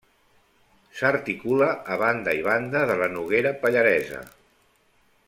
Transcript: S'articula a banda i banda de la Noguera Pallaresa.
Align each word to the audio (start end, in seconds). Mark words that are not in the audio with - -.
S'articula 1.01 1.67
a 1.95 1.99
banda 2.05 2.35
i 2.39 2.43
banda 2.49 2.83
de 2.93 2.99
la 3.03 3.13
Noguera 3.19 3.55
Pallaresa. 3.67 4.27